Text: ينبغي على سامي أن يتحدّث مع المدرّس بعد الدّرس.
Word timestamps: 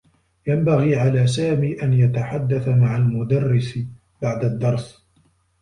ينبغي 0.47 0.95
على 0.95 1.27
سامي 1.27 1.81
أن 1.83 1.93
يتحدّث 1.93 2.67
مع 2.67 2.97
المدرّس 2.97 3.79
بعد 4.21 4.45
الدّرس. 4.45 5.05